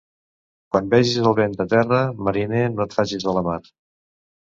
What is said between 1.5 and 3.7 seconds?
de terra, mariner no et facis a la mar.